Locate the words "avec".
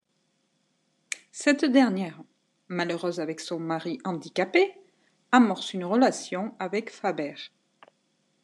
3.19-3.39, 6.57-6.89